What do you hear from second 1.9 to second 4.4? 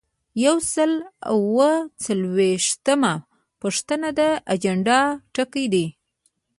څلویښتمه پوښتنه د